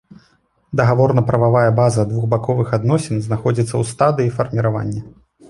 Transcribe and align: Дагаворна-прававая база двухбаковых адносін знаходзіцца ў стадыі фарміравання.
Дагаворна-прававая 0.79 1.73
база 1.79 2.05
двухбаковых 2.13 2.73
адносін 2.79 3.21
знаходзіцца 3.27 3.71
ў 3.81 3.93
стадыі 3.93 4.35
фарміравання. 4.41 5.01